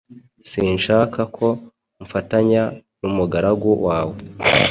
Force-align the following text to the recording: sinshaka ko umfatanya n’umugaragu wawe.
sinshaka 0.49 1.21
ko 1.37 1.47
umfatanya 2.01 2.63
n’umugaragu 2.99 3.69
wawe. 3.85 4.17